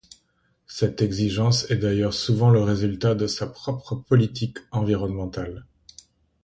[0.65, 5.67] Cette exigence est d'ailleurs souvent le résultat de sa propre politique environnementale.